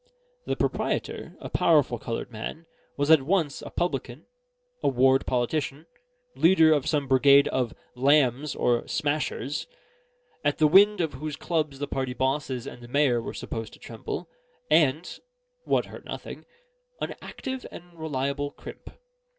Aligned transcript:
The 0.47 0.55
proprietor, 0.55 1.35
a 1.39 1.47
powerful 1.47 1.99
coloured 1.99 2.31
man, 2.31 2.65
was 2.97 3.11
at 3.11 3.21
once 3.21 3.61
a 3.61 3.69
publican, 3.69 4.25
a 4.81 4.87
ward 4.87 5.27
politician, 5.27 5.85
leader 6.35 6.73
of 6.73 6.87
some 6.89 7.07
brigade 7.07 7.47
of 7.49 7.75
"lambs" 7.93 8.55
or 8.55 8.87
"smashers," 8.87 9.67
at 10.43 10.57
the 10.57 10.65
wind 10.65 11.01
of 11.01 11.13
whose 11.13 11.35
clubs 11.35 11.77
the 11.77 11.85
party 11.87 12.15
bosses 12.15 12.65
and 12.65 12.81
the 12.81 12.87
mayor 12.87 13.21
were 13.21 13.35
supposed 13.35 13.73
to 13.73 13.79
tremble, 13.79 14.27
and 14.71 15.19
(what 15.65 15.85
hurt 15.85 16.03
nothing) 16.03 16.45
an 16.99 17.13
active 17.21 17.67
and 17.71 17.93
reliable 17.93 18.49
crimp. 18.49 18.89